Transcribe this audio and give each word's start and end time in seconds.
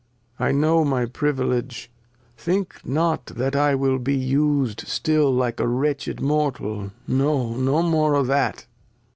I 0.39 0.51
know 0.51 0.83
my 0.83 1.05
Privilege, 1.05 1.91
think 2.35 2.81
not 2.83 3.27
that 3.27 3.55
I 3.55 3.75
wHl 3.75 4.03
Be 4.03 4.17
us'd 4.35 5.07
like 5.07 5.59
a 5.59 5.67
wretched 5.67 6.19
Mortal? 6.19 6.89
No, 7.07 7.55
No 7.55 7.83
more 7.83 8.15
of 8.15 8.25
that. 8.25 8.65